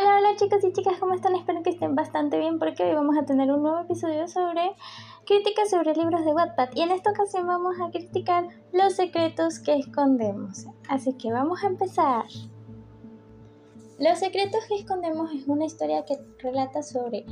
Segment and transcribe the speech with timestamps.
[0.00, 1.34] Hola, hola chicos y chicas, ¿cómo están?
[1.34, 4.72] Espero que estén bastante bien porque hoy vamos a tener un nuevo episodio sobre
[5.26, 9.74] críticas sobre libros de Wattpad y en esta ocasión vamos a criticar los secretos que
[9.74, 10.66] escondemos.
[10.88, 12.24] Así que vamos a empezar.
[13.98, 17.26] Los secretos que escondemos es una historia que relata sobre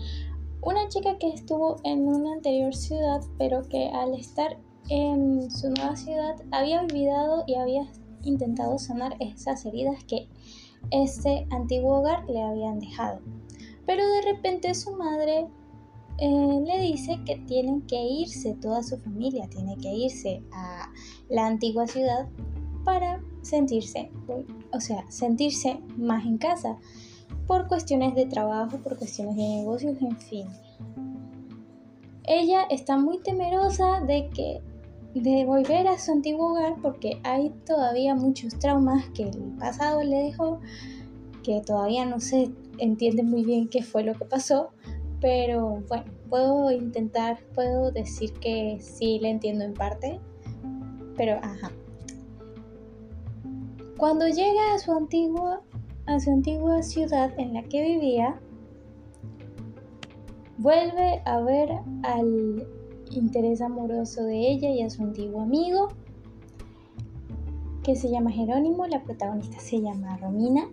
[0.60, 4.58] una chica que estuvo en una anterior ciudad pero que al estar
[4.90, 7.90] en su nueva ciudad había olvidado y había
[8.24, 10.28] intentado sanar esas heridas que
[10.90, 13.20] ese antiguo hogar le habían dejado.
[13.86, 15.48] Pero de repente su madre
[16.18, 20.90] eh, le dice que tienen que irse, toda su familia tiene que irse a
[21.28, 22.28] la antigua ciudad
[22.84, 24.10] para sentirse,
[24.72, 26.78] o sea, sentirse más en casa,
[27.46, 30.46] por cuestiones de trabajo, por cuestiones de negocios, en fin.
[32.24, 34.60] Ella está muy temerosa de que
[35.20, 40.24] de volver a su antiguo hogar porque hay todavía muchos traumas que el pasado le
[40.24, 40.60] dejó,
[41.42, 44.70] que todavía no se entiende muy bien qué fue lo que pasó,
[45.20, 50.20] pero bueno, puedo intentar, puedo decir que sí le entiendo en parte,
[51.16, 51.70] pero ajá.
[53.96, 55.60] Cuando llega a su antigua,
[56.06, 58.40] a su antigua ciudad en la que vivía,
[60.58, 61.70] vuelve a ver
[62.04, 62.66] al
[63.12, 65.88] interés amoroso de ella y a su antiguo amigo,
[67.82, 70.68] que se llama Jerónimo, la protagonista se llama Romina.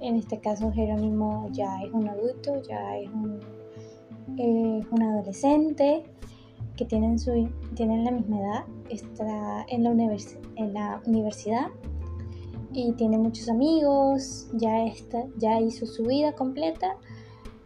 [0.00, 3.40] En este caso Jerónimo ya es un adulto, ya es un,
[4.38, 6.04] un adolescente
[6.76, 9.90] que tienen, su, tienen la misma edad, está en la,
[10.56, 11.66] en la universidad
[12.72, 16.96] y tiene muchos amigos, ya, está, ya hizo su vida completa,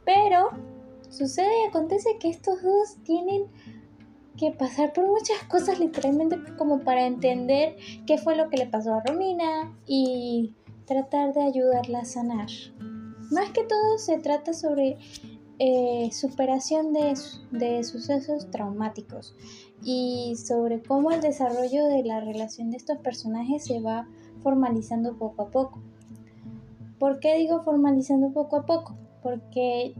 [0.05, 0.48] pero
[1.10, 3.47] sucede y acontece que estos dos tienen
[4.36, 8.94] que pasar por muchas cosas literalmente como para entender qué fue lo que le pasó
[8.94, 10.55] a Romina y
[10.86, 12.48] tratar de ayudarla a sanar.
[13.30, 14.98] Más que todo se trata sobre
[15.58, 17.15] eh, superación de,
[17.50, 19.34] de sucesos traumáticos
[19.84, 24.09] y sobre cómo el desarrollo de la relación de estos personajes se va
[24.42, 25.82] formalizando poco a poco.
[26.98, 28.97] ¿Por qué digo formalizando poco a poco?
[29.22, 29.94] Porque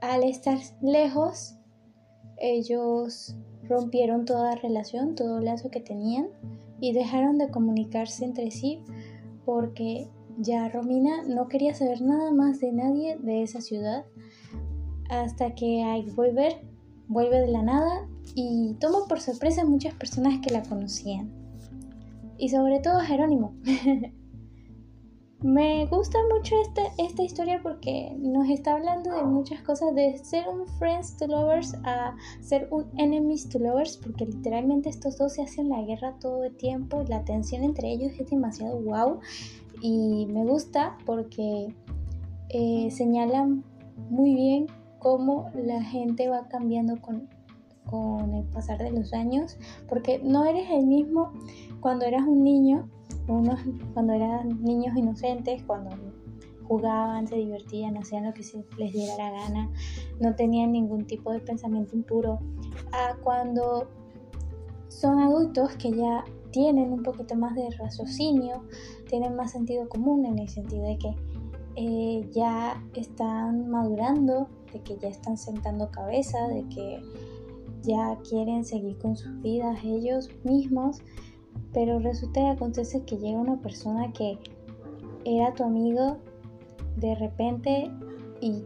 [0.00, 1.56] al estar lejos
[2.42, 6.28] ellos rompieron toda relación, todo lazo que tenían
[6.80, 8.80] y dejaron de comunicarse entre sí
[9.44, 10.08] porque
[10.38, 14.04] ya Romina no quería saber nada más de nadie de esa ciudad
[15.08, 16.64] hasta que hay volver,
[17.06, 21.30] vuelve de la nada y toma por sorpresa a muchas personas que la conocían.
[22.38, 23.54] Y sobre todo a Jerónimo.
[25.42, 30.48] Me gusta mucho esta, esta historia porque nos está hablando de muchas cosas, de ser
[30.48, 35.42] un friends to lovers a ser un enemies to lovers, porque literalmente estos dos se
[35.42, 39.18] hacen la guerra todo el tiempo, la tensión entre ellos es demasiado wow
[39.80, 41.74] y me gusta porque
[42.50, 43.64] eh, señalan
[44.10, 44.66] muy bien
[45.00, 47.28] cómo la gente va cambiando con,
[47.86, 51.32] con el pasar de los años, porque no eres el mismo
[51.80, 52.88] cuando eras un niño
[53.28, 53.60] unos
[53.94, 55.90] cuando eran niños inocentes, cuando
[56.64, 59.70] jugaban, se divertían, hacían lo que se les diera la gana,
[60.20, 62.40] no tenían ningún tipo de pensamiento impuro,
[62.92, 63.88] a cuando
[64.88, 68.64] son adultos que ya tienen un poquito más de raciocinio,
[69.08, 71.16] tienen más sentido común en el sentido de que
[71.76, 77.00] eh, ya están madurando, de que ya están sentando cabeza, de que
[77.82, 81.02] ya quieren seguir con sus vidas ellos mismos
[81.72, 84.38] pero resulta y acontece que llega una persona que
[85.24, 86.18] era tu amigo
[86.96, 87.90] de repente
[88.40, 88.62] y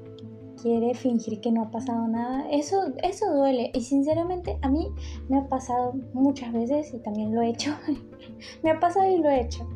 [0.61, 2.49] quiere fingir que no ha pasado nada.
[2.51, 3.71] Eso, eso duele.
[3.75, 4.89] Y sinceramente a mí
[5.29, 7.73] me ha pasado muchas veces y también lo he hecho.
[8.63, 9.69] me ha pasado y lo he hecho.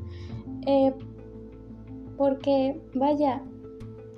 [0.66, 0.92] Eh,
[2.16, 3.42] porque, vaya,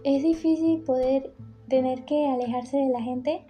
[0.05, 1.35] es difícil poder
[1.69, 3.45] tener que alejarse de la gente,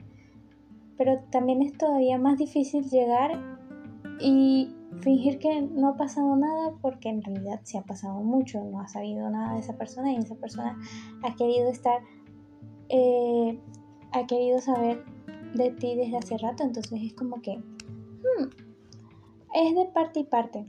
[1.03, 3.33] pero también es todavía más difícil llegar
[4.21, 8.81] y fingir que no ha pasado nada porque en realidad se ha pasado mucho, no
[8.81, 10.79] ha sabido nada de esa persona y esa persona
[11.25, 12.03] ha querido estar,
[12.89, 13.59] eh,
[14.13, 15.05] ha querido saber
[15.55, 18.49] de ti desde hace rato, entonces es como que hmm,
[19.55, 20.69] es de parte y parte.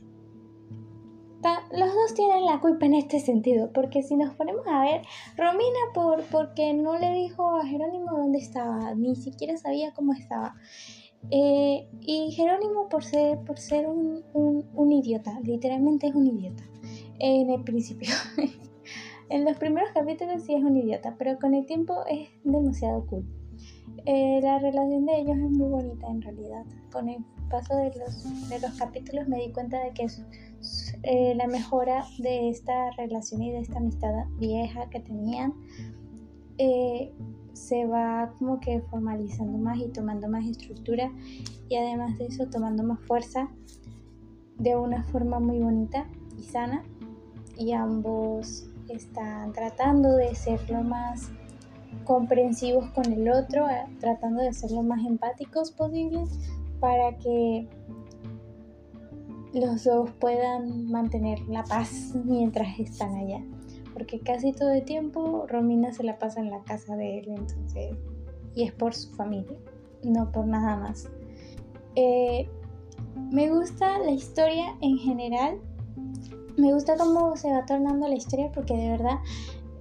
[1.71, 5.01] Los dos tienen la culpa en este sentido, porque si nos ponemos a ver,
[5.37, 10.55] Romina por porque no le dijo a Jerónimo dónde estaba, ni siquiera sabía cómo estaba.
[11.31, 16.63] Eh, y Jerónimo por ser, por ser un, un, idiota, literalmente es un idiota.
[17.19, 18.13] En el principio.
[19.29, 23.42] en los primeros capítulos sí es un idiota, pero con el tiempo es demasiado cool.
[24.05, 26.65] Eh, la relación de ellos es muy bonita en realidad.
[26.91, 30.07] Con el paso de los, de los capítulos me di cuenta de que
[31.03, 35.53] eh, la mejora de esta relación y de esta amistad vieja que tenían
[36.57, 37.11] eh,
[37.53, 41.11] se va como que formalizando más y tomando más estructura
[41.69, 43.49] y además de eso tomando más fuerza
[44.57, 46.07] de una forma muy bonita
[46.37, 46.83] y sana
[47.57, 51.31] y ambos están tratando de ser lo más
[52.03, 56.29] comprensivos con el otro, eh, tratando de ser lo más empáticos posibles
[56.79, 57.67] para que
[59.53, 63.43] los dos puedan mantener la paz mientras están allá.
[63.93, 67.95] Porque casi todo el tiempo Romina se la pasa en la casa de él, entonces,
[68.55, 69.57] y es por su familia,
[70.03, 71.07] no por nada más.
[71.95, 72.49] Eh,
[73.31, 75.59] me gusta la historia en general,
[76.57, 79.19] me gusta cómo se va tornando la historia porque de verdad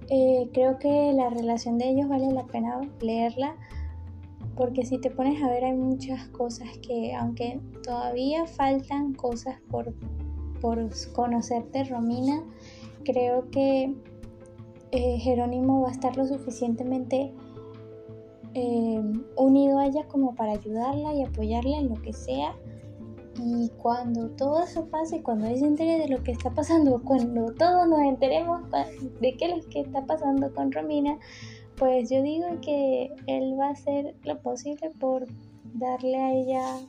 [0.09, 3.55] eh, creo que la relación de ellos vale la pena leerla
[4.55, 9.93] porque si te pones a ver hay muchas cosas que aunque todavía faltan cosas por,
[10.61, 12.43] por conocerte Romina,
[13.03, 13.95] creo que
[14.91, 17.33] eh, Jerónimo va a estar lo suficientemente
[18.53, 19.01] eh,
[19.37, 22.55] unido a ella como para ayudarla y apoyarla en lo que sea.
[23.35, 27.51] Y cuando todo eso pase, cuando ella se entere de lo que está pasando, cuando
[27.53, 28.61] todos nos enteremos
[29.19, 31.17] de qué es lo que está pasando con Romina,
[31.77, 35.25] pues yo digo que él va a hacer lo posible por
[35.73, 36.79] darle a ella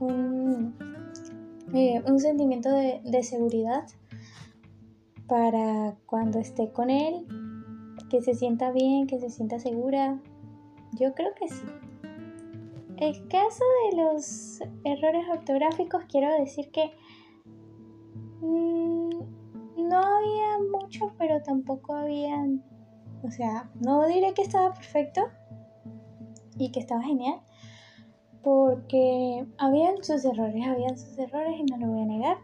[0.00, 0.74] un,
[1.74, 3.84] eh, sentimiento de, de seguridad
[5.26, 7.26] para cuando esté con él,
[8.08, 10.18] que se sienta bien, que se sienta segura.
[10.92, 11.64] Yo creo que sí.
[12.96, 16.92] El caso de los errores ortográficos, quiero decir que
[18.40, 19.10] mm,
[19.88, 22.44] no había mucho, pero tampoco había
[23.24, 25.22] o sea, no diré que estaba perfecto
[26.58, 27.40] y que estaba genial,
[28.42, 32.36] porque habían sus errores, habían sus errores y no lo voy a negar.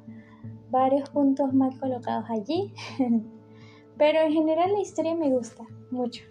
[0.71, 2.73] Varios puntos mal colocados allí,
[3.99, 6.23] pero en general la historia me gusta mucho.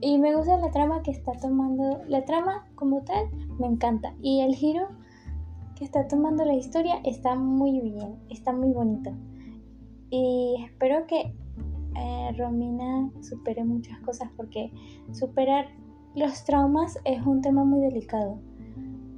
[0.00, 3.28] Y me gusta la trama que está tomando, la trama como tal
[3.58, 4.14] me encanta.
[4.22, 4.88] Y el giro
[5.74, 9.10] que está tomando la historia está muy bien, está muy bonito.
[10.10, 11.32] Y espero que
[11.96, 14.72] eh, Romina supere muchas cosas porque
[15.12, 15.66] superar
[16.14, 18.38] los traumas es un tema muy delicado.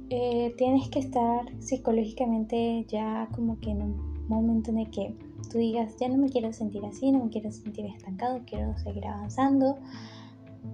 [0.09, 5.15] Eh, tienes que estar psicológicamente ya como que en un momento en el que
[5.51, 9.05] tú digas, ya no me quiero sentir así, no me quiero sentir estancado, quiero seguir
[9.05, 9.77] avanzando,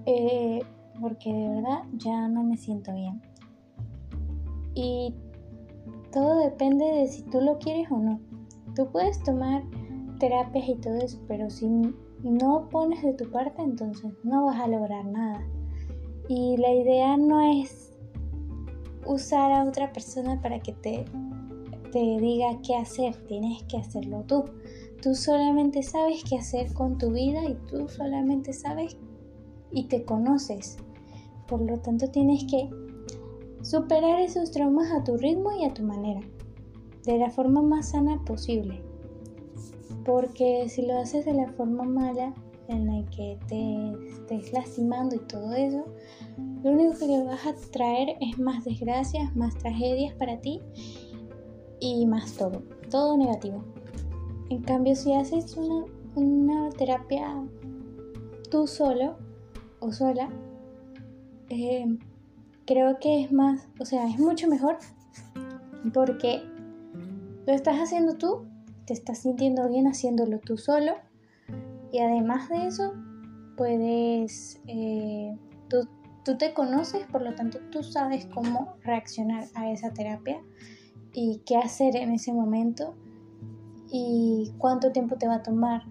[0.05, 0.59] eh,
[0.99, 3.21] porque de verdad ya no me siento bien.
[4.73, 5.13] Y
[6.11, 8.19] todo depende de si tú lo quieres o no.
[8.75, 9.63] Tú puedes tomar
[10.19, 11.67] terapias y todo eso, pero si
[12.23, 15.45] no pones de tu parte, entonces no vas a lograr nada.
[16.27, 17.93] Y la idea no es
[19.05, 21.05] usar a otra persona para que te,
[21.91, 24.45] te diga qué hacer, tienes que hacerlo tú.
[25.01, 28.97] Tú solamente sabes qué hacer con tu vida y tú solamente sabes
[29.77, 30.77] y te conoces.
[31.47, 32.69] Por lo tanto, tienes que
[33.61, 36.21] superar esos traumas a tu ritmo y a tu manera,
[37.05, 38.81] de la forma más sana posible
[40.07, 42.33] porque si lo haces de la forma mala
[42.69, 45.83] en la que te estés lastimando y todo eso,
[46.63, 50.61] lo único que le vas a traer es más desgracias, más tragedias para ti
[51.81, 53.63] y más todo, todo negativo.
[54.49, 55.57] En cambio, si haces
[56.15, 57.45] una, terapia
[58.49, 59.17] tú solo
[59.79, 60.29] o sola,
[61.49, 61.85] eh,
[62.65, 64.77] creo que es más, o sea, es mucho mejor
[65.93, 66.43] porque
[67.45, 68.45] lo estás haciendo tú
[68.87, 70.93] te estás sintiendo bien haciéndolo tú solo
[71.91, 72.93] y además de eso
[73.57, 75.87] puedes, eh, tú,
[76.23, 80.41] tú te conoces, por lo tanto tú sabes cómo reaccionar a esa terapia
[81.13, 82.95] y qué hacer en ese momento
[83.91, 85.83] y cuánto tiempo te va a tomar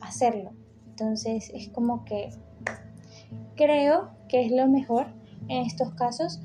[0.00, 0.52] hacerlo.
[0.88, 2.30] Entonces es como que
[3.56, 5.06] creo que es lo mejor
[5.48, 6.40] en estos casos.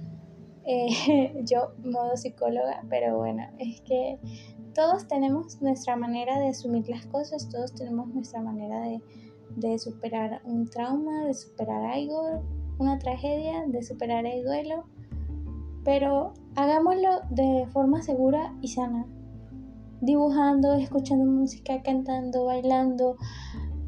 [0.66, 4.20] Eh, yo, modo psicóloga, pero bueno, es que
[4.74, 10.70] todos tenemos nuestra manera de asumir las cosas, todos tenemos nuestra manera de, superar un
[10.70, 12.44] trauma, de superar algo,
[12.80, 14.86] una tragedia, de superar el duelo,
[15.84, 19.06] pero hagámoslo de forma segura y sana,
[20.00, 23.18] dibujando, escuchando música, cantando, bailando,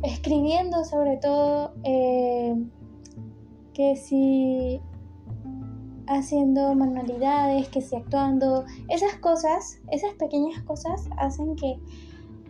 [0.03, 2.55] escribiendo sobre todo, eh,
[3.73, 4.81] que si
[6.07, 11.79] haciendo manualidades, que si actuando, esas cosas, esas pequeñas cosas hacen que,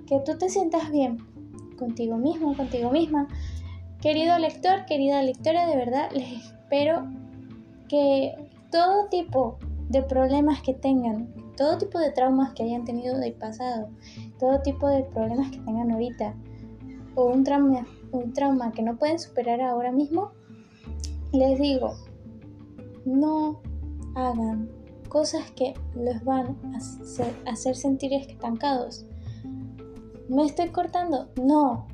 [0.08, 1.18] que tú te sientas bien
[1.78, 3.28] contigo mismo, contigo misma.
[4.02, 7.08] Querido lector, querida lectora, de verdad les espero
[7.88, 8.36] que
[8.72, 9.58] todo tipo
[9.90, 13.90] de problemas que tengan, todo tipo de traumas que hayan tenido del pasado,
[14.40, 16.34] todo tipo de problemas que tengan ahorita,
[17.16, 20.32] o un trauma, un trauma que no pueden superar ahora mismo,
[21.34, 21.96] les digo,
[23.06, 23.60] no
[24.16, 24.70] hagan
[25.10, 29.06] cosas que los van a hacer, sentir estancados.
[30.30, 31.30] ¿Me estoy cortando?
[31.42, 31.88] No.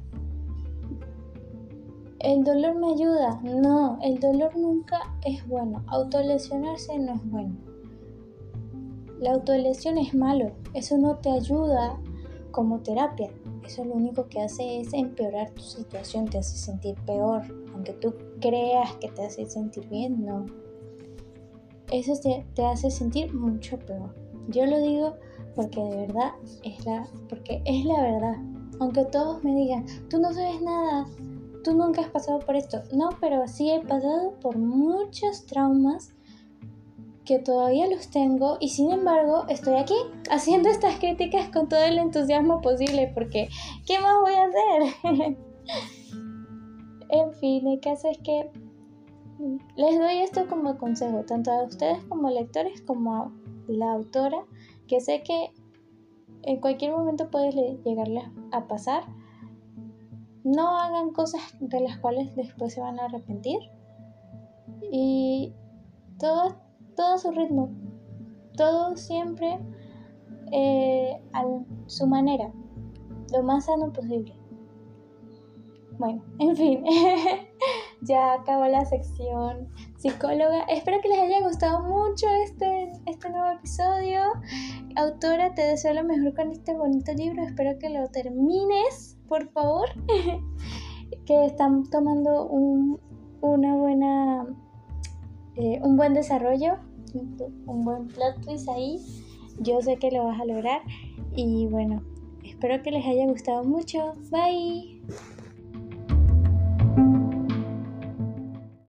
[2.19, 3.39] ¿El dolor me ayuda?
[3.43, 5.83] No, el dolor nunca es bueno.
[5.87, 7.55] Autolesionarse no es bueno.
[9.19, 10.51] La autolesión es malo.
[10.73, 11.97] Eso no te ayuda
[12.51, 13.31] como terapia.
[13.65, 17.43] Eso lo único que hace es empeorar tu situación, te hace sentir peor.
[17.73, 20.45] Aunque tú creas que te hace sentir bien, no
[21.91, 22.13] eso
[22.55, 24.13] te, hace sentir mucho peor.
[24.47, 25.15] Yo lo digo
[25.55, 26.31] porque de verdad
[26.63, 28.35] es la, porque es la verdad.
[28.79, 31.07] Aunque todos me digan, tú no sabes nada,
[31.63, 32.81] tú nunca has pasado por esto.
[32.93, 36.13] No, pero sí he pasado por muchos traumas
[37.25, 39.93] que todavía los tengo y sin embargo estoy aquí
[40.31, 43.49] haciendo estas críticas con todo el entusiasmo posible porque
[43.85, 45.37] ¿qué más voy a hacer?
[47.09, 48.51] en fin, el caso es que
[49.75, 53.31] les doy esto como consejo, tanto a ustedes como lectores como a
[53.67, 54.45] la autora,
[54.87, 55.53] que sé que
[56.43, 59.03] en cualquier momento puede llegarles a pasar.
[60.43, 63.59] No hagan cosas de las cuales después se van a arrepentir.
[64.91, 65.53] Y
[66.17, 66.55] todo,
[66.95, 67.69] todo su ritmo.
[68.55, 69.59] Todo siempre
[70.51, 71.45] eh, a
[71.87, 72.51] su manera.
[73.33, 74.38] Lo más sano posible.
[75.99, 76.83] Bueno, en fin.
[78.01, 80.63] ya acabó la sección psicóloga.
[80.69, 84.21] Espero que les haya gustado mucho este, este nuevo episodio.
[84.95, 87.43] Autora, te deseo lo mejor con este bonito libro.
[87.43, 89.89] Espero que lo termines, por favor.
[91.25, 92.97] que están tomando un,
[93.41, 94.47] una buena,
[95.55, 96.77] eh, un buen desarrollo,
[97.13, 99.01] un buen plot twist ahí.
[99.59, 100.81] Yo sé que lo vas a lograr.
[101.35, 102.03] Y bueno,
[102.45, 104.13] espero que les haya gustado mucho.
[104.31, 105.01] Bye.